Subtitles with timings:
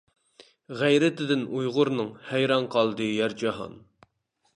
[0.77, 3.77] غەيرىتىدىن ئۇيغۇرنىڭ، ھەيران قالدى يەر جاھان.